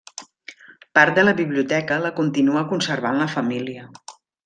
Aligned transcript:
Part 0.99 1.19
de 1.19 1.25
la 1.27 1.35
biblioteca 1.41 1.99
la 2.07 2.13
continua 2.23 2.67
conservant 2.75 3.25
la 3.25 3.33
família. 3.39 3.89